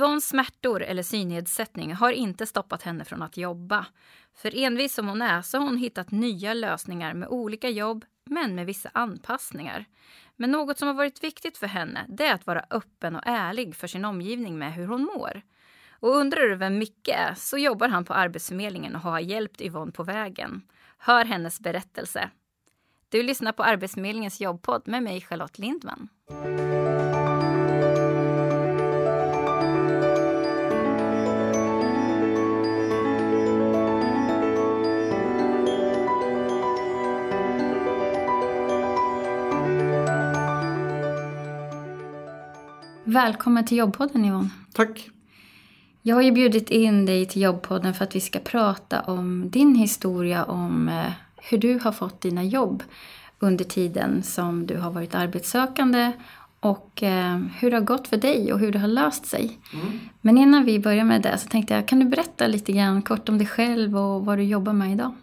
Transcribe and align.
Yvonnes 0.00 0.28
smärtor 0.28 0.82
eller 0.82 1.02
synnedsättning 1.02 1.94
har 1.94 2.12
inte 2.12 2.46
stoppat 2.46 2.82
henne 2.82 3.04
från 3.04 3.22
att 3.22 3.36
jobba. 3.36 3.86
För 4.34 4.58
envis 4.58 4.94
som 4.94 5.08
hon 5.08 5.22
är 5.22 5.42
så 5.42 5.58
har 5.58 5.64
hon 5.64 5.76
hittat 5.76 6.10
nya 6.10 6.54
lösningar 6.54 7.14
med 7.14 7.28
olika 7.28 7.68
jobb, 7.68 8.04
men 8.24 8.54
med 8.54 8.66
vissa 8.66 8.90
anpassningar. 8.94 9.84
Men 10.36 10.50
något 10.50 10.78
som 10.78 10.88
har 10.88 10.94
varit 10.94 11.24
viktigt 11.24 11.58
för 11.58 11.66
henne 11.66 12.04
det 12.08 12.26
är 12.26 12.34
att 12.34 12.46
vara 12.46 12.64
öppen 12.70 13.16
och 13.16 13.22
ärlig 13.26 13.76
för 13.76 13.86
sin 13.86 14.04
omgivning 14.04 14.58
med 14.58 14.74
hur 14.74 14.86
hon 14.86 15.02
mår. 15.02 15.42
Och 15.90 16.16
undrar 16.16 16.48
du 16.48 16.56
vem 16.56 16.78
Micke 16.78 17.08
är 17.08 17.34
så 17.36 17.58
jobbar 17.58 17.88
han 17.88 18.04
på 18.04 18.14
Arbetsförmedlingen 18.14 18.94
och 18.94 19.02
har 19.02 19.20
hjälpt 19.20 19.60
Yvonne 19.60 19.92
på 19.92 20.02
vägen. 20.02 20.62
Hör 20.98 21.24
hennes 21.24 21.60
berättelse. 21.60 22.30
Du 23.08 23.22
lyssnar 23.22 23.52
på 23.52 23.62
Arbetsförmedlingens 23.62 24.40
jobbpodd 24.40 24.82
med 24.88 25.02
mig 25.02 25.20
Charlotte 25.20 25.58
Lindman. 25.58 26.08
Välkommen 43.10 43.64
till 43.64 43.78
jobbpodden 43.78 44.24
Yvonne. 44.24 44.48
Tack. 44.72 45.10
Jag 46.02 46.16
har 46.16 46.22
ju 46.22 46.32
bjudit 46.32 46.70
in 46.70 47.06
dig 47.06 47.26
till 47.26 47.42
jobbpodden 47.42 47.94
för 47.94 48.04
att 48.04 48.16
vi 48.16 48.20
ska 48.20 48.38
prata 48.38 49.00
om 49.00 49.50
din 49.50 49.74
historia 49.74 50.44
om 50.44 50.88
eh, 50.88 51.12
hur 51.36 51.58
du 51.58 51.78
har 51.82 51.92
fått 51.92 52.20
dina 52.20 52.44
jobb 52.44 52.82
under 53.38 53.64
tiden 53.64 54.22
som 54.22 54.66
du 54.66 54.76
har 54.76 54.90
varit 54.90 55.14
arbetssökande 55.14 56.12
och 56.60 57.02
eh, 57.02 57.38
hur 57.58 57.70
det 57.70 57.76
har 57.76 57.84
gått 57.84 58.08
för 58.08 58.16
dig 58.16 58.52
och 58.52 58.58
hur 58.58 58.72
det 58.72 58.78
har 58.78 58.88
löst 58.88 59.26
sig. 59.26 59.58
Mm. 59.72 60.00
Men 60.20 60.38
innan 60.38 60.64
vi 60.64 60.78
börjar 60.78 61.04
med 61.04 61.22
det 61.22 61.38
så 61.38 61.48
tänkte 61.48 61.74
jag, 61.74 61.88
kan 61.88 62.00
du 62.00 62.06
berätta 62.06 62.46
lite 62.46 62.72
grann 62.72 63.02
kort 63.02 63.28
om 63.28 63.38
dig 63.38 63.46
själv 63.46 63.96
och 63.96 64.24
vad 64.24 64.38
du 64.38 64.42
jobbar 64.42 64.72
med 64.72 64.92
idag? 64.92 65.14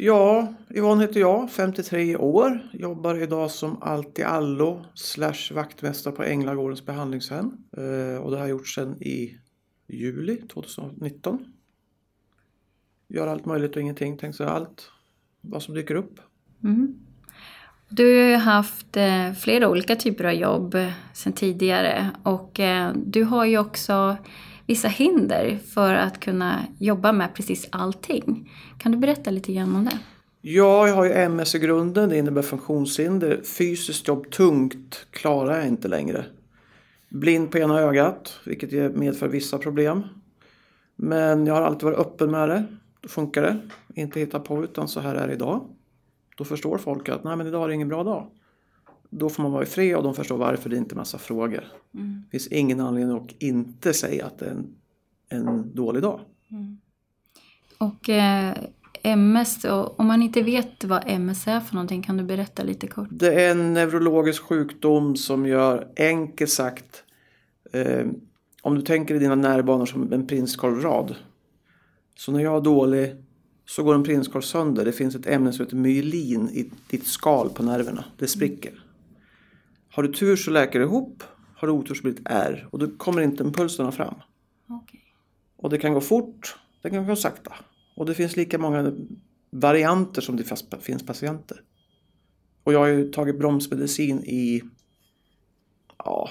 Ja, 0.00 0.54
Yvonne 0.74 1.02
heter 1.02 1.20
jag, 1.20 1.50
53 1.50 2.16
år. 2.16 2.68
Jobbar 2.72 3.22
idag 3.22 3.50
som 3.50 3.82
allt 3.82 4.18
i 4.18 4.22
allo 4.22 4.84
slash 4.94 5.54
vaktmästare 5.54 6.14
på 6.14 6.22
Änglagårdens 6.24 6.86
behandlingshem. 6.86 7.52
Eh, 7.76 8.22
och 8.22 8.30
det 8.30 8.36
har 8.36 8.44
jag 8.44 8.48
gjort 8.48 8.68
sedan 8.68 9.02
i 9.02 9.38
juli 9.88 10.36
2019. 10.36 11.44
Gör 13.08 13.26
allt 13.26 13.46
möjligt 13.46 13.76
och 13.76 13.82
ingenting, 13.82 14.16
tänk 14.16 14.34
sig 14.34 14.46
allt. 14.46 14.90
Vad 15.40 15.62
som 15.62 15.74
dyker 15.74 15.94
upp. 15.94 16.20
Mm. 16.64 16.98
Du 17.88 18.04
har 18.04 18.28
ju 18.28 18.36
haft 18.36 18.96
eh, 18.96 19.32
flera 19.32 19.68
olika 19.68 19.96
typer 19.96 20.24
av 20.24 20.32
jobb 20.32 20.74
eh, 20.74 20.92
sedan 21.14 21.32
tidigare 21.32 22.10
och 22.22 22.60
du 22.94 23.24
har 23.24 23.44
ju 23.44 23.58
också 23.58 24.16
vissa 24.68 24.88
hinder 24.88 25.58
för 25.74 25.94
att 25.94 26.20
kunna 26.20 26.64
jobba 26.78 27.12
med 27.12 27.34
precis 27.34 27.68
allting. 27.72 28.50
Kan 28.78 28.92
du 28.92 28.98
berätta 28.98 29.30
lite 29.30 29.52
grann 29.52 29.76
om 29.76 29.84
det? 29.84 29.98
Ja, 30.40 30.88
jag 30.88 30.94
har 30.94 31.04
ju 31.04 31.12
MS 31.12 31.54
i 31.54 31.58
grunden. 31.58 32.08
Det 32.08 32.18
innebär 32.18 32.42
funktionshinder. 32.42 33.40
Fysiskt 33.58 34.08
jobb 34.08 34.30
tungt 34.30 35.06
klarar 35.10 35.58
jag 35.58 35.68
inte 35.68 35.88
längre. 35.88 36.24
Blind 37.08 37.50
på 37.50 37.58
ena 37.58 37.80
ögat, 37.80 38.40
vilket 38.44 38.96
medför 38.96 39.28
vissa 39.28 39.58
problem. 39.58 40.02
Men 40.96 41.46
jag 41.46 41.54
har 41.54 41.62
alltid 41.62 41.82
varit 41.82 41.98
öppen 41.98 42.30
med 42.30 42.48
det. 42.48 42.64
Då 43.00 43.08
funkar 43.08 43.42
det. 43.42 43.58
Inte 43.94 44.20
hitta 44.20 44.40
på 44.40 44.64
utan 44.64 44.88
så 44.88 45.00
här 45.00 45.14
är 45.14 45.28
det 45.28 45.34
idag. 45.34 45.64
Då 46.36 46.44
förstår 46.44 46.78
folk 46.78 47.08
att 47.08 47.24
nej 47.24 47.36
men 47.36 47.46
idag 47.46 47.64
är 47.64 47.68
det 47.68 47.74
ingen 47.74 47.88
bra 47.88 48.04
dag. 48.04 48.26
Då 49.10 49.28
får 49.28 49.42
man 49.42 49.52
vara 49.52 49.62
i 49.62 49.66
fred 49.66 49.96
och 49.96 50.02
de 50.02 50.14
förstår 50.14 50.38
varför 50.38 50.70
det 50.70 50.76
inte 50.76 50.94
är 50.94 50.96
massa 50.96 51.18
frågor. 51.18 51.64
Mm. 51.94 52.22
Det 52.24 52.30
finns 52.30 52.46
ingen 52.46 52.80
anledning 52.80 53.16
att 53.16 53.42
inte 53.42 53.92
säga 53.92 54.26
att 54.26 54.38
det 54.38 54.46
är 54.46 54.50
en, 54.50 54.68
en 55.28 55.74
dålig 55.74 56.02
dag. 56.02 56.20
Mm. 56.50 56.78
Och 57.78 58.08
eh, 58.08 58.54
MS, 59.02 59.64
om 59.96 60.06
man 60.06 60.22
inte 60.22 60.42
vet 60.42 60.84
vad 60.84 61.02
MS 61.06 61.46
är 61.46 61.60
för 61.60 61.74
någonting, 61.74 62.02
kan 62.02 62.16
du 62.16 62.24
berätta 62.24 62.62
lite 62.62 62.86
kort? 62.86 63.08
Det 63.10 63.44
är 63.44 63.50
en 63.50 63.74
neurologisk 63.74 64.42
sjukdom 64.42 65.16
som 65.16 65.46
gör, 65.46 65.88
enkelt 65.96 66.50
sagt, 66.50 67.04
eh, 67.72 68.06
om 68.62 68.74
du 68.74 68.82
tänker 68.82 69.14
i 69.14 69.18
dina 69.18 69.34
nervbanor 69.34 69.86
som 69.86 70.12
en 70.12 70.26
prinskorvrad. 70.26 71.14
Så 72.16 72.32
när 72.32 72.40
jag 72.40 72.56
är 72.56 72.60
dålig 72.60 73.16
så 73.66 73.82
går 73.82 73.94
en 73.94 74.04
prinskorv 74.04 74.42
sönder. 74.42 74.84
Det 74.84 74.92
finns 74.92 75.14
ett 75.14 75.26
ämne 75.26 75.52
som 75.52 75.64
heter 75.64 75.76
myelin 75.76 76.48
i 76.48 76.70
ditt 76.90 77.06
skal 77.06 77.50
på 77.50 77.62
nerverna. 77.62 78.04
Det 78.16 78.26
spricker. 78.26 78.72
Har 79.98 80.02
du 80.02 80.12
tur 80.12 80.36
så 80.36 80.50
läker 80.50 80.78
det 80.78 80.84
ihop. 80.84 81.22
Har 81.56 81.68
du 81.68 81.74
otur 81.74 81.94
så 81.94 82.02
blir 82.02 82.12
det 82.12 82.20
ett 82.20 82.26
R 82.30 82.68
och 82.70 82.78
då 82.78 82.88
kommer 82.96 83.22
inte 83.22 83.42
impulserna 83.42 83.92
fram. 83.92 84.14
Okay. 84.82 85.00
Och 85.56 85.70
det 85.70 85.78
kan 85.78 85.94
gå 85.94 86.00
fort, 86.00 86.56
det 86.82 86.90
kan 86.90 87.06
gå 87.06 87.16
sakta. 87.16 87.54
Och 87.96 88.06
det 88.06 88.14
finns 88.14 88.36
lika 88.36 88.58
många 88.58 88.92
varianter 89.50 90.22
som 90.22 90.36
det 90.36 90.44
finns 90.80 91.06
patienter. 91.06 91.60
Och 92.64 92.72
jag 92.72 92.78
har 92.78 92.86
ju 92.86 93.12
tagit 93.12 93.38
bromsmedicin 93.38 94.24
i 94.24 94.62
ja, 95.98 96.30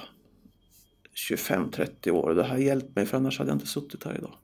25-30 1.30 2.10
år. 2.10 2.34
Det 2.34 2.44
har 2.44 2.58
hjälpt 2.58 2.96
mig 2.96 3.06
för 3.06 3.18
annars 3.18 3.40
hade 3.40 3.50
jag 3.50 3.56
inte 3.56 3.68
suttit 3.68 4.04
här 4.04 4.16
idag. 4.18 4.36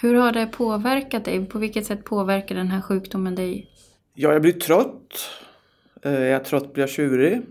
Hur 0.00 0.14
har 0.14 0.32
det 0.32 0.46
påverkat 0.46 1.24
dig? 1.24 1.46
På 1.46 1.58
vilket 1.58 1.86
sätt 1.86 2.04
påverkar 2.04 2.54
den 2.54 2.68
här 2.68 2.80
sjukdomen 2.80 3.34
dig? 3.34 3.70
Ja, 4.14 4.32
jag 4.32 4.42
blir 4.42 4.52
trött. 4.52 5.30
Eh, 6.02 6.12
är 6.12 6.26
jag 6.26 6.44
trött 6.44 6.72
blir 6.72 6.82
jag 6.82 6.90
tjurig. 6.90 7.42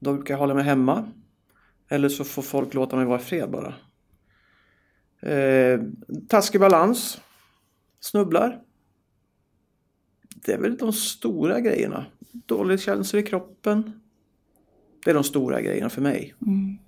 Då 0.00 0.12
brukar 0.12 0.34
jag 0.34 0.38
hålla 0.38 0.54
mig 0.54 0.64
hemma. 0.64 1.08
Eller 1.88 2.08
så 2.08 2.24
får 2.24 2.42
folk 2.42 2.74
låta 2.74 2.96
mig 2.96 3.04
vara 3.04 3.20
i 3.20 3.24
fred 3.24 3.50
bara. 3.50 3.74
Eh, 5.32 5.80
taskig 6.28 6.60
balans. 6.60 7.20
Snubblar. 8.00 8.60
Det 10.46 10.52
är 10.52 10.58
väl 10.58 10.76
de 10.76 10.92
stora 10.92 11.60
grejerna. 11.60 12.06
Dålig 12.32 12.80
känsla 12.80 13.18
i 13.18 13.22
kroppen. 13.22 14.00
Det 15.04 15.10
är 15.10 15.14
de 15.14 15.24
stora 15.24 15.60
grejerna 15.60 15.88
för 15.90 16.00
mig. 16.00 16.34
Mm. 16.46 16.78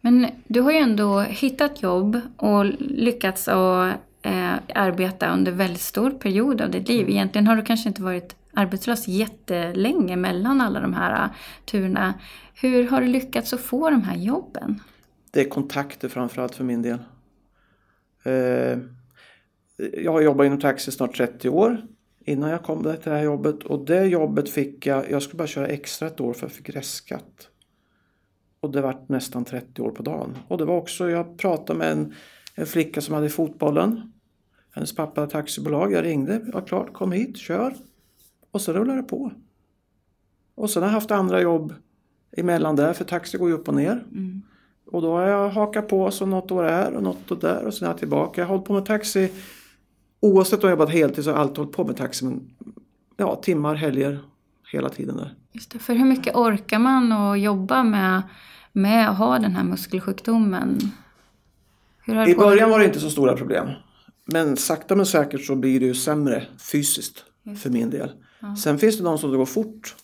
Men 0.00 0.26
du 0.46 0.60
har 0.60 0.72
ju 0.72 0.78
ändå 0.78 1.20
hittat 1.20 1.82
jobb 1.82 2.20
och 2.36 2.64
lyckats 2.78 3.48
att 3.48 3.94
eh, 4.22 4.54
arbeta 4.74 5.32
under 5.32 5.52
väldigt 5.52 5.80
stor 5.80 6.10
period 6.10 6.60
av 6.60 6.70
ditt 6.70 6.88
liv. 6.88 7.00
Mm. 7.00 7.10
Egentligen 7.10 7.46
har 7.46 7.56
du 7.56 7.62
kanske 7.62 7.88
inte 7.88 8.02
varit 8.02 8.36
arbetslös 8.56 9.08
jättelänge 9.08 10.16
mellan 10.16 10.60
alla 10.60 10.80
de 10.80 10.94
här 10.94 11.24
äh, 11.24 11.30
turerna. 11.64 12.14
Hur 12.54 12.88
har 12.88 13.00
du 13.00 13.06
lyckats 13.06 13.52
att 13.52 13.60
få 13.60 13.90
de 13.90 14.02
här 14.02 14.16
jobben? 14.16 14.80
Det 15.30 15.40
är 15.40 15.48
kontakter 15.48 16.08
framförallt 16.08 16.54
för 16.54 16.64
min 16.64 16.82
del. 16.82 16.98
Eh, 18.24 18.78
jag 19.92 20.12
har 20.12 20.20
jobbat 20.20 20.46
inom 20.46 20.60
taxi 20.60 20.92
snart 20.92 21.16
30 21.16 21.48
år 21.48 21.82
innan 22.26 22.50
jag 22.50 22.62
kom 22.62 22.82
till 22.82 22.92
det 23.04 23.10
här 23.10 23.22
jobbet 23.22 23.62
och 23.62 23.84
det 23.84 24.06
jobbet 24.06 24.48
fick 24.48 24.86
jag, 24.86 25.10
jag 25.10 25.22
skulle 25.22 25.38
bara 25.38 25.48
köra 25.48 25.66
extra 25.66 26.08
ett 26.08 26.20
år 26.20 26.32
för 26.32 26.46
jag 26.46 26.52
fick 26.52 26.70
restskatt. 26.70 27.48
Och 28.60 28.70
det 28.72 28.80
var 28.80 29.04
nästan 29.06 29.44
30 29.44 29.82
år 29.82 29.90
på 29.90 30.02
dagen. 30.02 30.38
Och 30.48 30.58
det 30.58 30.64
var 30.64 30.76
också, 30.76 31.10
jag 31.10 31.38
pratade 31.38 31.78
med 31.78 31.92
en, 31.92 32.14
en 32.54 32.66
flicka 32.66 33.00
som 33.00 33.14
hade 33.14 33.28
fotbollen. 33.28 34.12
Hennes 34.74 34.94
pappa 34.94 35.20
hade 35.20 35.32
taxibolag. 35.32 35.92
Jag 35.92 36.04
ringde, 36.04 36.40
ja 36.52 36.60
klart, 36.60 36.92
kom 36.92 37.12
hit, 37.12 37.36
kör. 37.36 37.74
Och 38.56 38.62
så 38.62 38.72
rullade 38.72 39.00
det 39.00 39.08
på. 39.08 39.32
Och 40.54 40.70
sen 40.70 40.82
har 40.82 40.88
jag 40.88 40.94
haft 40.94 41.10
andra 41.10 41.40
jobb 41.40 41.74
emellan 42.36 42.76
där, 42.76 42.92
för 42.92 43.04
taxi 43.04 43.38
går 43.38 43.48
ju 43.48 43.54
upp 43.54 43.68
och 43.68 43.74
ner. 43.74 44.04
Mm. 44.12 44.42
Och 44.86 45.02
då 45.02 45.12
har 45.12 45.22
jag 45.22 45.48
hakat 45.48 45.88
på 45.88 46.10
så 46.10 46.26
något 46.26 46.50
år 46.50 46.64
här 46.64 46.92
och 46.94 47.02
något 47.02 47.32
år 47.32 47.36
där 47.36 47.64
och 47.64 47.74
sen 47.74 47.86
är 47.86 47.90
jag 47.90 47.98
tillbaka. 47.98 48.40
Jag 48.40 48.48
har 48.48 48.54
hållit 48.54 48.66
på 48.66 48.72
med 48.72 48.86
taxi 48.86 49.32
oavsett 50.20 50.64
om 50.64 50.70
jag 50.70 50.78
jobbat 50.78 50.94
heltid 50.94 51.24
så 51.24 51.30
har 51.30 51.36
jag 51.36 51.42
alltid 51.42 51.58
hållit 51.58 51.72
på 51.72 51.84
med 51.84 51.96
taxi. 51.96 52.24
Men, 52.24 52.50
ja, 53.16 53.36
timmar, 53.36 53.74
helger, 53.74 54.20
hela 54.72 54.88
tiden 54.88 55.16
där. 55.16 55.34
Just 55.52 55.70
det, 55.70 55.78
för 55.78 55.94
hur 55.94 56.04
mycket 56.04 56.36
orkar 56.36 56.78
man 56.78 57.12
att 57.12 57.40
jobba 57.40 57.82
med, 57.82 58.22
med 58.72 59.10
att 59.10 59.18
ha 59.18 59.38
den 59.38 59.52
här 59.52 59.64
muskelsjukdomen? 59.64 60.78
I 62.06 62.34
början 62.34 62.70
var 62.70 62.78
det 62.78 62.84
inte 62.84 63.00
så 63.00 63.10
stora 63.10 63.36
problem. 63.36 63.68
Men 64.24 64.56
sakta 64.56 64.96
men 64.96 65.06
säkert 65.06 65.44
så 65.44 65.56
blir 65.56 65.80
det 65.80 65.86
ju 65.86 65.94
sämre 65.94 66.46
fysiskt 66.72 67.24
för 67.62 67.70
min 67.70 67.90
del. 67.90 68.10
Ja. 68.48 68.56
Sen 68.56 68.78
finns 68.78 68.98
det 68.98 69.04
de 69.04 69.18
som 69.18 69.32
går 69.32 69.46
fort. 69.46 69.94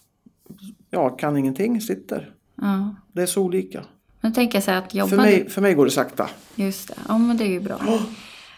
Ja, 0.90 1.10
kan 1.10 1.36
ingenting, 1.36 1.80
sitter. 1.80 2.30
Ja. 2.54 2.94
Det 3.12 3.22
är 3.22 3.26
så 3.26 3.42
olika. 3.42 3.84
Men 4.20 4.32
tänker 4.32 4.56
jag 4.56 4.64
så 4.64 4.70
att 4.70 4.94
jobba... 4.94 5.08
För 5.08 5.16
mig, 5.16 5.50
för 5.50 5.62
mig 5.62 5.74
går 5.74 5.84
det 5.84 5.90
sakta. 5.90 6.28
Just 6.54 6.88
det, 6.88 6.94
ja 7.08 7.18
men 7.18 7.36
det 7.36 7.44
är 7.44 7.48
ju 7.48 7.60
bra. 7.60 7.74
Oh. 7.74 8.02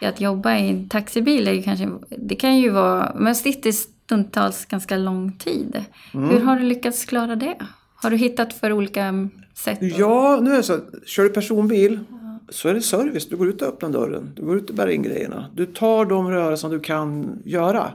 Att 0.08 0.20
jobba 0.20 0.56
i 0.56 0.70
en 0.70 0.88
taxibil 0.88 1.48
är 1.48 1.52
ju 1.52 1.62
kanske, 1.62 1.88
det 2.08 2.34
kan 2.34 2.58
ju 2.58 2.70
vara, 2.70 3.16
man 3.19 3.34
sitter 3.34 3.72
stundtals 3.72 4.64
ganska 4.64 4.96
lång 4.96 5.32
tid. 5.32 5.84
Mm. 6.14 6.31
Hur 6.31 6.40
har 6.40 6.56
du 6.56 6.62
lyckats 6.62 7.04
klara 7.04 7.36
det? 7.36 7.56
Har 7.94 8.10
du 8.10 8.16
hittat 8.16 8.52
för 8.52 8.72
olika 8.72 9.28
sätt? 9.54 9.78
Ja, 9.81 10.40
nu 10.42 10.52
är 10.52 10.56
det 10.56 10.62
så 10.62 10.81
kör 11.06 11.22
du 11.22 11.28
personbil 11.28 12.00
ja. 12.10 12.38
så 12.48 12.69
är 12.69 12.75
det 12.75 12.82
service. 12.82 13.28
Du 13.28 13.36
går 13.36 13.48
ut 13.48 13.62
och 13.62 13.69
öppnar 13.69 13.90
dörren, 13.90 14.32
du 14.36 14.42
går 14.42 14.56
ut 14.56 14.70
och 14.70 14.76
bär 14.76 14.88
in 14.88 15.02
grejerna. 15.02 15.50
Du 15.54 15.66
tar 15.66 16.04
de 16.04 16.31
rörelser 16.31 16.69
du 16.69 16.81
kan 16.81 17.38
göra. 17.44 17.92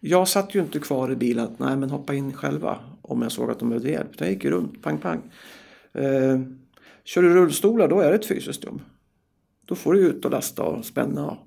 Jag 0.00 0.28
satt 0.28 0.54
ju 0.54 0.60
inte 0.60 0.78
kvar 0.78 1.12
i 1.12 1.16
bilen 1.16 1.44
att 1.44 1.58
nej 1.58 1.76
men 1.76 1.90
hoppa 1.90 2.14
in 2.14 2.32
själva 2.32 2.78
om 3.02 3.22
jag 3.22 3.32
såg 3.32 3.50
att 3.50 3.58
de 3.58 3.68
behövde 3.68 3.90
hjälp. 3.90 4.10
Jag 4.18 4.30
gick 4.30 4.44
ju 4.44 4.50
runt, 4.50 4.82
pang 4.82 4.98
pang. 4.98 5.22
Eh, 5.92 6.40
kör 7.04 7.22
du 7.22 7.34
rullstolar 7.34 7.88
då 7.88 8.00
är 8.00 8.10
det 8.10 8.16
ett 8.16 8.26
fysiskt. 8.26 8.64
Då 9.64 9.74
får 9.74 9.94
du 9.94 10.00
ut 10.00 10.24
och 10.24 10.30
lasta 10.30 10.62
och 10.62 10.84
spänna. 10.84 11.38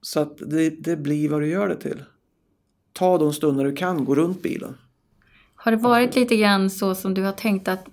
Så 0.00 0.20
att 0.20 0.38
det, 0.38 0.70
det 0.70 0.96
blir 0.96 1.28
vad 1.28 1.40
du 1.40 1.48
gör 1.48 1.68
det 1.68 1.76
till. 1.76 2.04
Ta 2.92 3.18
de 3.18 3.32
stunder 3.32 3.64
du 3.64 3.76
kan, 3.76 4.04
gå 4.04 4.14
runt 4.14 4.42
bilen. 4.42 4.76
Har 5.54 5.72
det 5.72 5.78
varit 5.78 6.16
lite 6.16 6.36
grann 6.36 6.70
så 6.70 6.94
som 6.94 7.14
du 7.14 7.22
har 7.22 7.32
tänkt 7.32 7.68
att 7.68 7.86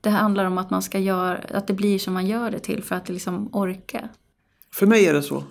det 0.00 0.10
handlar 0.10 0.44
om 0.44 0.58
att 0.58 0.70
man 0.70 0.82
ska 0.82 0.98
göra, 0.98 1.38
att 1.38 1.66
det 1.66 1.74
blir 1.74 1.98
som 1.98 2.14
man 2.14 2.26
gör 2.26 2.50
det 2.50 2.58
till 2.58 2.82
för 2.82 2.96
att 2.96 3.08
liksom 3.08 3.54
orka? 3.54 4.08
För 4.74 4.86
mig 4.86 5.06
är 5.06 5.14
det 5.14 5.22
så. 5.22 5.44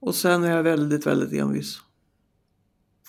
Och 0.00 0.14
sen 0.14 0.44
är 0.44 0.56
jag 0.56 0.62
väldigt, 0.62 1.06
väldigt 1.06 1.32
envis. 1.40 1.80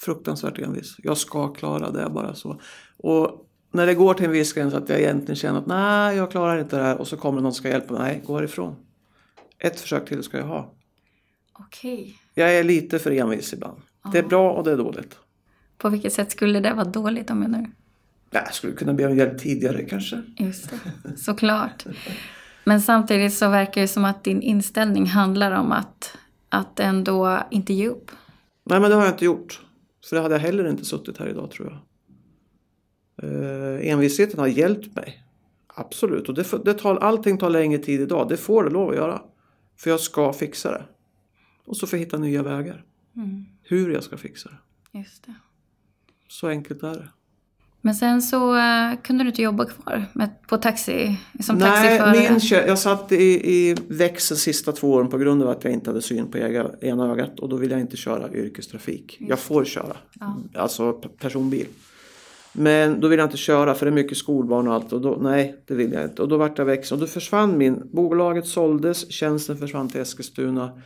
Fruktansvärt 0.06 0.60
envis. 0.60 0.96
Jag 0.98 1.18
ska 1.18 1.54
klara 1.54 1.92
det, 1.92 2.10
bara 2.10 2.36
så. 2.36 2.62
Och 2.98 3.48
när 3.72 3.86
det 3.86 3.94
går 3.94 4.14
till 4.14 4.26
en 4.26 4.32
viss 4.32 4.54
gräns 4.54 4.74
att 4.74 4.90
jag 4.90 5.00
egentligen 5.00 5.36
känner 5.36 5.60
att 5.60 5.66
nej, 5.66 6.18
jag 6.18 6.32
klarar 6.32 6.60
inte 6.60 6.78
det 6.78 6.84
här 6.84 6.98
och 6.98 7.08
så 7.08 7.18
kommer 7.18 7.42
någon 7.42 7.54
som 7.54 7.60
ska 7.60 7.70
hjälpa 7.70 7.94
mig. 7.94 8.02
Nej, 8.02 8.22
gå 8.26 8.36
härifrån. 8.36 8.76
Ett 9.60 9.80
försök 9.80 10.10
till 10.10 10.24
ska 10.24 10.38
jag 10.38 10.46
ha. 10.46 10.74
Okej. 11.54 11.94
Okay. 11.94 12.14
Jag 12.34 12.56
är 12.56 12.64
lite 12.64 13.00
för 13.00 13.12
envis 13.12 13.54
ibland. 13.54 13.78
Ja. 14.04 14.10
Det 14.14 14.20
är 14.20 14.24
bra 14.24 14.52
och 14.52 14.64
det 14.64 14.72
är 14.72 14.78
dåligt. 14.78 15.18
På 15.78 15.90
vilket 15.90 16.14
sätt 16.14 16.32
skulle 16.32 16.60
det 16.60 16.74
vara 16.74 16.86
dåligt 16.86 17.30
om 17.30 17.40
menar 17.40 17.62
du? 17.62 17.72
Jag 18.32 18.54
skulle 18.54 18.74
kunna 18.74 18.94
be 18.94 19.06
om 19.06 19.18
hjälp 19.18 19.40
tidigare 19.40 19.84
kanske. 19.84 20.22
Just 20.38 20.70
det, 20.70 21.18
såklart. 21.18 21.86
Men 22.64 22.82
samtidigt 22.82 23.34
så 23.34 23.50
verkar 23.50 23.82
det 23.82 23.88
som 23.88 24.06
att 24.06 24.24
din 24.24 24.42
inställning 24.42 25.06
handlar 25.06 25.52
om 25.52 25.72
att, 25.72 26.18
att 26.50 26.80
ändå 26.80 27.40
inte 27.52 27.74
ge 27.74 27.88
upp. 27.88 28.12
Nej, 28.64 28.80
men 28.80 28.90
det 28.90 28.96
har 28.96 29.04
jag 29.04 29.14
inte 29.14 29.26
gjort. 29.26 29.62
För 30.10 30.16
det 30.16 30.22
hade 30.22 30.36
jag 30.36 30.40
heller 30.40 30.70
inte 30.70 30.86
suttit 30.86 31.18
här 31.18 31.28
idag 31.28 31.52
tror 31.52 31.68
jag. 31.68 31.80
Eh, 33.18 33.92
envisheten 33.92 34.40
har 34.40 34.48
hjälpt 34.48 34.96
mig. 34.96 35.24
Absolut. 35.68 36.30
Och 36.30 36.36
det, 36.36 36.66
det 36.66 36.74
tar, 36.74 36.96
allting 36.96 37.38
tar 37.38 37.50
längre 37.50 37.78
tid 37.78 38.02
idag. 38.02 38.30
Det 38.30 38.38
får 38.38 38.64
det 38.64 38.70
lov 38.70 38.90
att 38.90 38.96
göra. 38.96 39.22
För 39.78 39.90
jag 39.90 40.00
ska 40.00 40.34
fixa 40.34 40.72
det. 40.72 40.86
Och 41.66 41.78
så 41.78 41.88
får 41.88 42.00
jag 42.00 42.06
hitta 42.06 42.18
nya 42.18 42.44
vägar. 42.44 42.86
Mm. 43.16 43.46
Hur 43.62 43.94
jag 43.94 44.04
ska 44.04 44.18
fixa 44.18 44.50
det. 44.50 44.98
Just 45.00 45.26
det. 45.26 45.34
Så 46.28 46.48
enkelt 46.48 46.84
är 46.84 46.94
det. 46.94 47.10
Men 47.86 47.96
sen 47.96 48.22
så 48.22 48.56
uh, 48.56 49.02
kunde 49.04 49.24
du 49.24 49.28
inte 49.28 49.42
jobba 49.42 49.66
kvar 49.66 50.06
med, 50.14 50.30
på 50.48 50.58
taxi, 50.58 51.18
som 51.40 51.58
Nej, 51.58 51.72
taxiförare? 51.72 52.30
Min, 52.30 52.68
jag 52.68 52.80
satt 52.80 53.12
i, 53.12 53.52
i 53.54 53.76
växel 53.88 54.38
sista 54.38 54.72
två 54.72 54.92
åren 54.92 55.10
på 55.10 55.18
grund 55.18 55.44
av 55.44 55.50
att 55.50 55.64
jag 55.64 55.74
inte 55.74 55.90
hade 55.90 56.02
syn 56.02 56.28
på 56.32 56.38
ena 56.82 57.12
ögat. 57.12 57.40
Och 57.40 57.50
då 57.50 57.56
vill 57.56 57.72
jag 57.72 57.80
inte 57.80 57.98
köra 57.98 58.34
yrkestrafik. 58.34 59.18
Just. 59.20 59.30
Jag 59.30 59.40
får 59.40 59.66
köra, 59.66 59.98
ja. 60.20 60.38
alltså 60.56 60.94
personbil. 60.94 61.68
Men 62.54 63.00
då 63.00 63.08
vill 63.08 63.20
jag 63.20 63.26
inte 63.26 63.38
köra 63.38 63.76
för 63.76 63.86
det 63.86 63.90
är 63.90 63.94
mycket 63.94 64.18
skolbarn 64.18 64.68
och 64.68 64.74
allt. 64.74 64.94
Och 64.94 65.02
då, 65.02 65.18
nej, 65.22 65.56
det 65.68 65.76
vill 65.76 65.92
jag 65.92 66.04
inte. 66.04 66.22
Och 66.22 66.28
då 66.28 66.38
vart 66.38 66.58
jag 66.58 66.66
växel. 66.66 66.96
Och 66.96 67.02
då 67.02 67.08
försvann 67.08 67.58
min... 67.58 67.90
Bolaget 67.92 68.48
såldes, 68.48 69.12
tjänsten 69.12 69.58
försvann 69.58 69.90
till 69.90 70.02
Eskilstuna. 70.02 70.82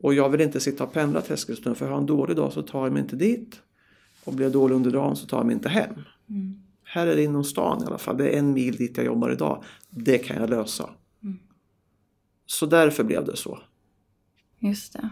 Och 0.00 0.14
jag 0.14 0.28
vill 0.28 0.40
inte 0.40 0.60
sitta 0.60 0.84
och 0.84 0.92
pendla 0.92 1.20
till 1.20 1.34
Eskilstuna 1.34 1.74
för 1.74 1.84
har 1.84 1.92
jag 1.92 2.00
en 2.00 2.06
dålig 2.06 2.36
dag 2.36 2.52
så 2.52 2.62
tar 2.62 2.82
jag 2.84 2.92
mig 2.92 3.02
inte 3.02 3.16
dit. 3.16 3.56
Och 4.24 4.32
blir 4.32 4.46
jag 4.46 4.52
dålig 4.52 4.74
under 4.74 4.90
dagen 4.90 5.16
så 5.16 5.26
tar 5.26 5.36
jag 5.36 5.46
mig 5.46 5.54
inte 5.54 5.68
hem. 5.68 5.94
Mm. 6.32 6.62
Här 6.84 7.06
är 7.06 7.16
det 7.16 7.22
inom 7.22 7.44
stan 7.44 7.82
i 7.82 7.86
alla 7.86 7.98
fall. 7.98 8.16
Det 8.16 8.30
är 8.30 8.38
en 8.38 8.52
mil 8.52 8.76
dit 8.76 8.96
jag 8.96 9.06
jobbar 9.06 9.30
idag. 9.30 9.64
Det 9.90 10.18
kan 10.18 10.40
jag 10.40 10.50
lösa. 10.50 10.90
Mm. 11.22 11.38
Så 12.46 12.66
därför 12.66 13.04
blev 13.04 13.24
det 13.24 13.36
så. 13.36 13.58
Just 14.58 14.92
det. 14.92 15.08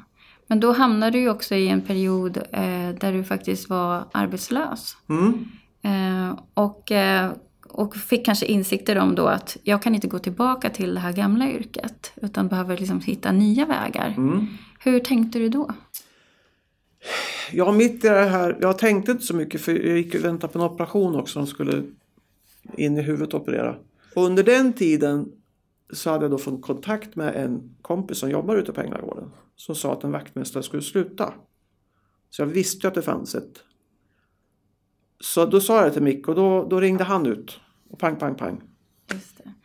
Men 0.46 0.60
då 0.60 0.72
hamnade 0.72 1.10
du 1.10 1.18
ju 1.18 1.30
också 1.30 1.54
i 1.54 1.68
en 1.68 1.80
period 1.80 2.36
eh, 2.36 2.90
där 3.00 3.12
du 3.12 3.24
faktiskt 3.24 3.68
var 3.68 4.04
arbetslös. 4.12 4.96
Mm. 5.08 5.44
Eh, 5.82 6.38
och, 6.54 6.92
eh, 6.92 7.32
och 7.68 7.96
fick 7.96 8.26
kanske 8.26 8.46
insikter 8.46 8.98
om 8.98 9.14
då 9.14 9.26
att 9.26 9.56
jag 9.62 9.82
kan 9.82 9.94
inte 9.94 10.08
gå 10.08 10.18
tillbaka 10.18 10.70
till 10.70 10.94
det 10.94 11.00
här 11.00 11.12
gamla 11.12 11.50
yrket. 11.50 12.12
Utan 12.16 12.48
behöver 12.48 12.76
liksom 12.76 13.00
hitta 13.00 13.32
nya 13.32 13.66
vägar. 13.66 14.14
Mm. 14.16 14.46
Hur 14.80 15.00
tänkte 15.00 15.38
du 15.38 15.48
då? 15.48 15.70
Ja, 17.52 17.72
mitt 17.72 18.04
i 18.04 18.08
det 18.08 18.24
här, 18.24 18.58
jag 18.60 18.78
tänkte 18.78 19.12
inte 19.12 19.24
så 19.24 19.36
mycket 19.36 19.60
för 19.60 19.72
jag 19.72 19.98
gick 19.98 20.14
och 20.14 20.24
väntade 20.24 20.52
på 20.52 20.58
en 20.58 20.64
operation 20.64 21.16
också. 21.16 21.38
De 21.38 21.46
skulle 21.46 21.82
in 22.76 22.98
i 22.98 23.02
huvudet 23.02 23.34
och 23.34 23.40
operera. 23.40 23.76
Och 24.14 24.24
under 24.24 24.42
den 24.42 24.72
tiden 24.72 25.32
så 25.92 26.10
hade 26.10 26.24
jag 26.24 26.30
då 26.30 26.38
fått 26.38 26.62
kontakt 26.62 27.16
med 27.16 27.36
en 27.36 27.76
kompis 27.82 28.18
som 28.18 28.30
jobbar 28.30 28.56
ute 28.56 28.72
på 28.72 28.80
Änglagården. 28.80 29.30
Som 29.56 29.74
sa 29.74 29.92
att 29.92 30.04
en 30.04 30.12
vaktmästare 30.12 30.62
skulle 30.62 30.82
sluta. 30.82 31.34
Så 32.30 32.42
jag 32.42 32.46
visste 32.46 32.86
ju 32.86 32.88
att 32.88 32.94
det 32.94 33.02
fanns 33.02 33.34
ett. 33.34 33.62
Så 35.20 35.46
då 35.46 35.60
sa 35.60 35.76
jag 35.76 35.86
det 35.86 35.92
till 35.92 36.02
Mick 36.02 36.28
och 36.28 36.34
då, 36.34 36.68
då 36.70 36.80
ringde 36.80 37.04
han 37.04 37.26
ut. 37.26 37.60
Och 37.90 37.98
pang, 37.98 38.16
pang, 38.16 38.34
pang. 38.34 38.62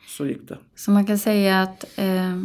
Så 0.08 0.26
gick 0.26 0.48
det. 0.48 0.58
Så 0.76 0.92
man 0.92 1.06
kan 1.06 1.20
säga 1.20 1.62
att 1.62 1.98
eh, 1.98 2.42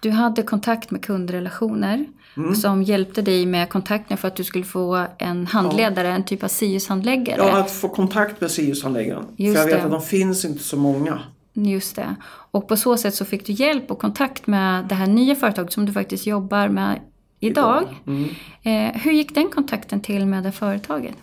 du 0.00 0.10
hade 0.10 0.42
kontakt 0.42 0.90
med 0.90 1.04
kundrelationer 1.04 2.06
mm. 2.36 2.54
som 2.54 2.82
hjälpte 2.82 3.22
dig 3.22 3.46
med 3.46 3.68
kontakten 3.68 4.16
för 4.16 4.28
att 4.28 4.36
du 4.36 4.44
skulle 4.44 4.64
få 4.64 5.06
en 5.18 5.46
handledare, 5.46 6.08
ja. 6.08 6.14
en 6.14 6.24
typ 6.24 6.42
av 6.42 6.48
SIUS-handläggare. 6.48 7.38
Ja, 7.38 7.60
att 7.60 7.70
få 7.70 7.88
kontakt 7.88 8.40
med 8.40 8.50
SIUS-handläggaren. 8.50 9.24
För 9.36 9.42
jag 9.42 9.66
vet 9.66 9.70
det. 9.70 9.82
att 9.82 9.90
de 9.90 10.02
finns 10.02 10.44
inte 10.44 10.64
så 10.64 10.76
många. 10.76 11.20
Just 11.52 11.96
det. 11.96 12.16
Och 12.50 12.68
på 12.68 12.76
så 12.76 12.96
sätt 12.96 13.14
så 13.14 13.24
fick 13.24 13.46
du 13.46 13.52
hjälp 13.52 13.90
och 13.90 13.98
kontakt 13.98 14.46
med 14.46 14.84
det 14.84 14.94
här 14.94 15.06
nya 15.06 15.34
företaget 15.34 15.72
som 15.72 15.86
du 15.86 15.92
faktiskt 15.92 16.26
jobbar 16.26 16.68
med 16.68 17.00
idag. 17.40 17.82
idag. 17.82 17.96
Mm. 18.06 18.30
Eh, 18.62 19.00
hur 19.00 19.12
gick 19.12 19.34
den 19.34 19.48
kontakten 19.48 20.00
till 20.00 20.26
med 20.26 20.42
det 20.42 20.52
företaget? 20.52 21.14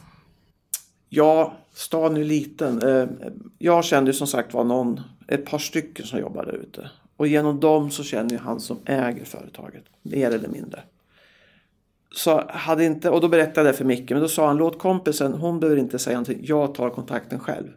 Ja, 1.09 1.57
staden 1.73 2.17
är 2.17 2.23
liten. 2.23 2.81
Eh, 2.81 3.07
jag 3.57 3.85
kände 3.85 4.13
som 4.13 4.27
sagt 4.27 4.53
var 4.53 4.63
någon, 4.63 5.01
ett 5.27 5.45
par 5.45 5.59
stycken 5.59 6.05
som 6.05 6.19
jobbar 6.19 6.45
där 6.45 6.55
ute. 6.55 6.89
Och 7.17 7.27
genom 7.27 7.59
dem 7.59 7.91
så 7.91 8.03
känner 8.03 8.29
ju 8.29 8.37
han 8.37 8.59
som 8.59 8.77
äger 8.85 9.25
företaget, 9.25 9.83
mer 10.01 10.31
eller 10.31 10.47
mindre. 10.47 10.83
Så 12.11 12.43
hade 12.49 12.85
inte, 12.85 13.09
och 13.09 13.21
då 13.21 13.27
berättade 13.27 13.67
jag 13.67 13.73
det 13.73 13.77
för 13.77 13.85
Micke, 13.85 14.11
men 14.11 14.21
då 14.21 14.27
sa 14.27 14.47
han 14.47 14.57
låt 14.57 14.79
kompisen, 14.79 15.33
hon 15.33 15.59
behöver 15.59 15.79
inte 15.79 15.99
säga 15.99 16.15
någonting, 16.15 16.39
jag 16.43 16.75
tar 16.75 16.89
kontakten 16.89 17.39
själv. 17.39 17.67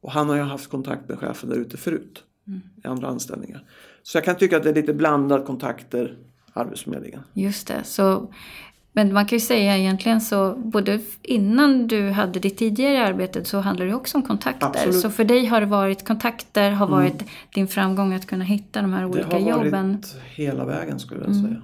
Och 0.00 0.12
han 0.12 0.28
har 0.28 0.36
ju 0.36 0.42
haft 0.42 0.70
kontakt 0.70 1.08
med 1.08 1.18
chefen 1.18 1.48
där 1.48 1.56
ute 1.56 1.76
förut, 1.76 2.24
mm. 2.46 2.60
i 2.84 2.86
andra 2.86 3.08
anställningar. 3.08 3.64
Så 4.02 4.16
jag 4.16 4.24
kan 4.24 4.36
tycka 4.36 4.56
att 4.56 4.62
det 4.62 4.70
är 4.70 4.74
lite 4.74 4.94
blandade 4.94 5.44
kontakter, 5.44 6.16
Arbetsförmedlingen. 6.52 7.20
Just 7.32 7.66
det, 7.66 7.84
så 7.84 8.32
men 8.92 9.12
man 9.12 9.26
kan 9.26 9.36
ju 9.36 9.40
säga 9.40 9.78
egentligen 9.78 10.20
så 10.20 10.54
både 10.56 11.00
innan 11.22 11.86
du 11.86 12.10
hade 12.10 12.40
ditt 12.40 12.58
tidigare 12.58 13.06
arbete 13.06 13.44
så 13.44 13.60
handlar 13.60 13.86
det 13.86 13.94
också 13.94 14.18
om 14.18 14.22
kontakter. 14.22 14.66
Absolut. 14.66 15.00
Så 15.00 15.10
för 15.10 15.24
dig 15.24 15.46
har 15.46 15.60
det 15.60 15.66
varit 15.66 16.06
kontakter, 16.06 16.70
har 16.70 16.86
mm. 16.86 16.98
varit 16.98 17.24
din 17.54 17.68
framgång 17.68 18.14
att 18.14 18.26
kunna 18.26 18.44
hitta 18.44 18.82
de 18.82 18.92
här 18.92 19.04
olika 19.04 19.38
jobben. 19.38 19.70
Det 19.70 19.76
har 19.76 19.88
varit 19.88 20.16
hela 20.34 20.64
vägen 20.64 20.98
skulle 21.00 21.20
jag 21.20 21.30
mm. 21.30 21.42
säga. 21.42 21.62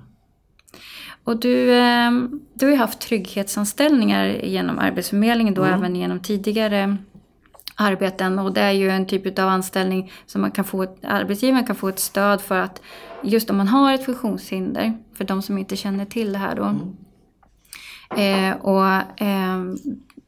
Och 1.25 1.41
du, 1.41 1.75
ehm, 1.75 2.41
du 2.55 2.67
har 2.67 2.73
ju 2.73 2.79
haft 2.79 3.01
trygghetsanställningar 3.01 4.27
genom 4.27 4.79
Arbetsförmedlingen 4.79 5.55
då 5.55 5.65
mm. 5.65 5.75
även 5.75 5.97
genom 5.97 6.21
tidigare 6.21 6.97
arbeten 7.75 8.39
och 8.39 8.53
det 8.53 8.61
är 8.61 8.73
ju 8.73 8.91
en 8.91 9.07
typ 9.07 9.39
av 9.39 9.49
anställning 9.49 10.13
som 10.27 10.41
man 10.41 10.51
kan 10.51 10.65
få, 10.65 10.87
arbetsgivaren 11.03 11.67
kan 11.67 11.77
få 11.77 11.89
ett 11.89 11.99
stöd 11.99 12.41
för 12.41 12.59
att 12.59 12.83
just 13.23 13.51
om 13.51 13.57
man 13.57 13.69
har 13.69 13.95
ett 13.95 14.05
funktionshinder, 14.05 14.99
för 15.15 15.25
de 15.25 15.43
som 15.43 15.59
inte 15.59 15.77
känner 15.77 16.05
till 16.05 16.33
det 16.33 16.39
här 16.39 16.57
då, 16.57 16.65
mm. 16.65 16.97
Eh, 18.17 18.57
och 18.57 19.23
eh, 19.23 19.65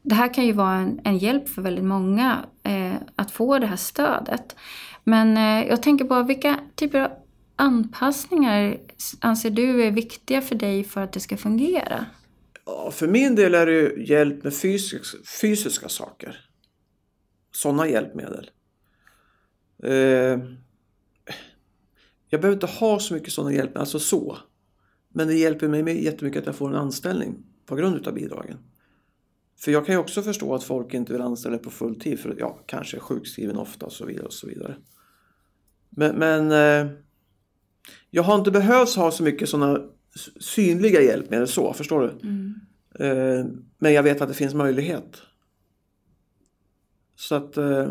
det 0.01 0.15
här 0.15 0.33
kan 0.33 0.45
ju 0.45 0.53
vara 0.53 0.75
en, 0.75 0.99
en 1.03 1.17
hjälp 1.17 1.49
för 1.49 1.61
väldigt 1.61 1.85
många 1.85 2.45
eh, 2.63 2.95
att 3.15 3.31
få 3.31 3.59
det 3.59 3.67
här 3.67 3.75
stödet. 3.75 4.55
Men 5.03 5.37
eh, 5.37 5.69
jag 5.69 5.83
tänker 5.83 6.05
på 6.05 6.23
vilka 6.23 6.59
typer 6.75 7.01
av 7.01 7.11
anpassningar 7.55 8.77
anser 9.19 9.49
du 9.49 9.83
är 9.83 9.91
viktiga 9.91 10.41
för 10.41 10.55
dig 10.55 10.83
för 10.83 11.01
att 11.01 11.13
det 11.13 11.19
ska 11.19 11.37
fungera? 11.37 12.05
Ja, 12.65 12.91
för 12.91 13.07
min 13.07 13.35
del 13.35 13.55
är 13.55 13.65
det 13.65 14.01
hjälp 14.01 14.43
med 14.43 14.55
fysisk, 14.55 15.27
fysiska 15.41 15.89
saker. 15.89 16.37
Sådana 17.51 17.87
hjälpmedel. 17.87 18.49
Eh, 19.83 20.39
jag 22.29 22.41
behöver 22.41 22.53
inte 22.53 22.65
ha 22.65 22.99
så 22.99 23.13
mycket 23.13 23.33
sådana 23.33 23.53
hjälpmedel, 23.53 23.79
alltså 23.79 23.99
så. 23.99 24.37
Men 25.13 25.27
det 25.27 25.33
hjälper 25.33 25.67
mig 25.67 26.03
jättemycket 26.03 26.39
att 26.39 26.45
jag 26.45 26.55
får 26.55 26.69
en 26.69 26.75
anställning 26.75 27.43
på 27.71 27.75
grund 27.75 28.07
av 28.07 28.13
bidragen. 28.13 28.57
För 29.59 29.71
jag 29.71 29.85
kan 29.85 29.95
ju 29.95 29.99
också 29.99 30.21
förstå 30.21 30.55
att 30.55 30.63
folk 30.63 30.93
inte 30.93 31.13
vill 31.13 31.21
anställa 31.21 31.57
på 31.57 31.69
full 31.69 31.99
tid 31.99 32.19
för 32.19 32.35
ja, 32.39 32.63
kanske 32.65 32.97
är 32.97 33.01
sjukskriven 33.01 33.57
ofta 33.57 33.85
och 33.85 33.91
så 33.91 34.05
vidare. 34.05 34.25
och 34.25 34.33
så 34.33 34.47
vidare. 34.47 34.75
Men, 35.89 36.15
men 36.15 36.51
eh, 36.51 36.91
jag 38.09 38.23
har 38.23 38.35
inte 38.35 38.51
behövt 38.51 38.95
ha 38.95 39.11
så 39.11 39.23
mycket 39.23 39.49
sådana 39.49 39.79
synliga 40.39 41.01
hjälpmedel 41.01 41.47
så, 41.47 41.73
förstår 41.73 42.01
du? 42.01 42.27
Mm. 42.27 42.55
Eh, 42.99 43.45
men 43.77 43.93
jag 43.93 44.03
vet 44.03 44.21
att 44.21 44.27
det 44.27 44.33
finns 44.33 44.53
möjlighet. 44.53 45.21
Så 47.15 47.35
att 47.35 47.57
eh, 47.57 47.87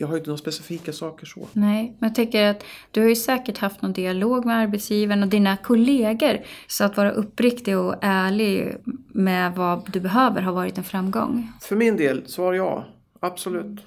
jag 0.00 0.06
har 0.06 0.14
ju 0.14 0.18
inte 0.18 0.30
några 0.30 0.38
specifika 0.38 0.92
saker 0.92 1.26
så. 1.26 1.48
Nej, 1.52 1.96
men 1.98 2.08
jag 2.08 2.14
tänker 2.14 2.44
att 2.44 2.64
du 2.90 3.00
har 3.00 3.08
ju 3.08 3.16
säkert 3.16 3.58
haft 3.58 3.82
någon 3.82 3.92
dialog 3.92 4.44
med 4.44 4.56
arbetsgivaren 4.56 5.22
och 5.22 5.28
dina 5.28 5.56
kollegor. 5.56 6.38
Så 6.66 6.84
att 6.84 6.96
vara 6.96 7.10
uppriktig 7.10 7.78
och 7.78 7.94
ärlig 8.00 8.76
med 9.08 9.54
vad 9.54 9.92
du 9.92 10.00
behöver 10.00 10.42
har 10.42 10.52
varit 10.52 10.78
en 10.78 10.84
framgång. 10.84 11.52
För 11.60 11.76
min 11.76 11.96
del, 11.96 12.28
svar 12.28 12.52
ja. 12.52 12.84
Absolut. 13.20 13.80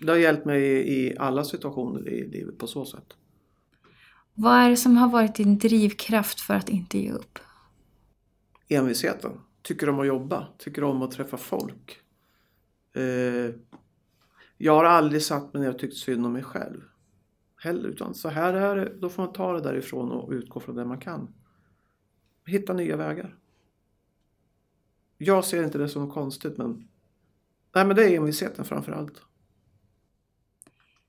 Det 0.00 0.12
har 0.12 0.18
hjälpt 0.18 0.44
mig 0.44 0.62
i 0.98 1.18
alla 1.18 1.44
situationer 1.44 2.08
i 2.08 2.28
livet 2.28 2.58
på 2.58 2.66
så 2.66 2.84
sätt. 2.84 3.16
Vad 4.34 4.54
är 4.54 4.70
det 4.70 4.76
som 4.76 4.96
har 4.96 5.08
varit 5.08 5.34
din 5.34 5.58
drivkraft 5.58 6.40
för 6.40 6.54
att 6.54 6.68
inte 6.68 6.98
ge 6.98 7.12
upp? 7.12 7.38
Envisheten. 8.68 9.32
Tycker 9.62 9.88
om 9.88 10.00
att 10.00 10.06
jobba. 10.06 10.46
Tycker 10.58 10.84
om 10.84 11.02
att 11.02 11.10
träffa 11.10 11.36
folk. 11.36 11.98
Eh, 12.96 13.54
jag 14.58 14.74
har 14.74 14.84
aldrig 14.84 15.22
satt 15.22 15.54
mig 15.54 15.62
ner 15.62 15.70
och 15.70 15.78
tyckt 15.78 15.96
synd 15.96 16.26
om 16.26 16.32
mig 16.32 16.42
själv. 16.42 16.80
Heller, 17.56 17.88
utan 17.88 18.14
så 18.14 18.28
här 18.28 18.54
är 18.54 18.76
det. 18.76 18.92
Då 19.00 19.08
får 19.08 19.22
man 19.22 19.32
ta 19.32 19.52
det 19.52 19.60
därifrån 19.60 20.12
och 20.12 20.30
utgå 20.30 20.60
från 20.60 20.76
det 20.76 20.84
man 20.84 21.00
kan. 21.00 21.34
Hitta 22.46 22.72
nya 22.72 22.96
vägar. 22.96 23.36
Jag 25.18 25.44
ser 25.44 25.64
inte 25.64 25.78
det 25.78 25.88
som 25.88 26.02
något 26.02 26.14
konstigt 26.14 26.58
men 26.58 26.88
Nej 27.74 27.84
men 27.84 27.96
det 27.96 28.04
är 28.04 28.16
envisheten 28.16 28.64
framför 28.64 28.92
allt. 28.92 29.22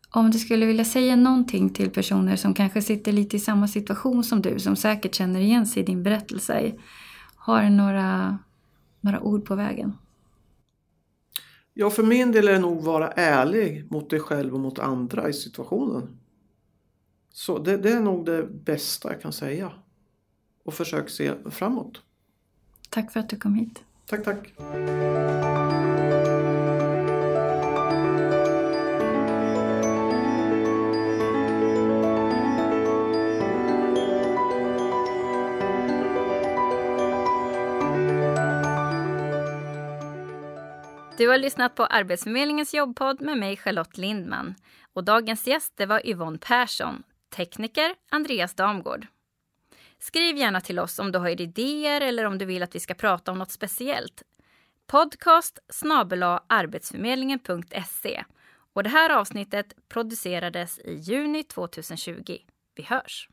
Om 0.09 0.31
du 0.31 0.39
skulle 0.39 0.65
vilja 0.65 0.85
säga 0.85 1.15
någonting 1.15 1.69
till 1.69 1.89
personer 1.89 2.35
som 2.35 2.53
kanske 2.53 2.81
sitter 2.81 3.11
lite 3.11 3.35
i 3.35 3.39
samma 3.39 3.67
situation 3.67 4.23
som 4.23 4.41
du, 4.41 4.59
som 4.59 4.75
säkert 4.75 5.15
känner 5.15 5.39
igen 5.39 5.67
sig 5.67 5.83
i 5.83 5.85
din 5.85 6.03
berättelse. 6.03 6.73
Har 7.35 7.63
du 7.63 7.69
några, 7.69 8.39
några 9.01 9.21
ord 9.21 9.45
på 9.45 9.55
vägen? 9.55 9.93
Ja, 11.79 11.89
för 11.89 12.03
min 12.03 12.31
del 12.31 12.47
är 12.47 12.51
det 12.51 12.59
nog 12.59 12.83
vara 12.83 13.11
ärlig 13.11 13.91
mot 13.91 14.09
dig 14.09 14.19
själv 14.19 14.53
och 14.53 14.59
mot 14.59 14.79
andra 14.79 15.29
i 15.29 15.33
situationen. 15.33 16.19
Så 17.33 17.59
det, 17.59 17.77
det 17.77 17.91
är 17.91 17.99
nog 17.99 18.25
det 18.25 18.43
bästa 18.43 19.11
jag 19.11 19.21
kan 19.21 19.33
säga. 19.33 19.71
Och 20.63 20.73
försök 20.73 21.09
se 21.09 21.33
framåt. 21.45 22.01
Tack 22.89 23.11
för 23.11 23.19
att 23.19 23.29
du 23.29 23.35
kom 23.37 23.55
hit. 23.55 23.83
Tack, 24.05 24.23
tack. 24.23 24.53
Du 41.19 41.27
har 41.27 41.37
lyssnat 41.37 41.75
på 41.75 41.85
Arbetsförmedlingens 41.85 42.73
jobbpodd 42.73 43.21
med 43.21 43.37
mig 43.37 43.57
Charlotte 43.57 43.97
Lindman. 43.97 44.55
Och 44.93 45.03
dagens 45.03 45.47
gäst 45.47 45.73
det 45.75 45.85
var 45.85 46.07
Yvonne 46.07 46.37
Persson, 46.37 47.03
tekniker 47.35 47.95
Andreas 48.09 48.53
Damgård. 48.53 49.07
Skriv 49.97 50.37
gärna 50.37 50.61
till 50.61 50.79
oss 50.79 50.99
om 50.99 51.11
du 51.11 51.19
har 51.19 51.41
idéer 51.41 52.01
eller 52.01 52.25
om 52.25 52.37
du 52.37 52.45
vill 52.45 52.63
att 52.63 52.75
vi 52.75 52.79
ska 52.79 52.93
prata 52.93 53.31
om 53.31 53.37
något 53.37 53.51
speciellt. 53.51 54.23
Podcast 54.87 55.59
arbetsförmedlingen.se. 56.47 58.23
Och 58.73 58.83
det 58.83 58.89
här 58.89 59.09
avsnittet 59.09 59.73
producerades 59.89 60.79
i 60.79 60.93
juni 60.93 61.43
2020. 61.43 62.37
Vi 62.75 62.83
hörs! 62.83 63.29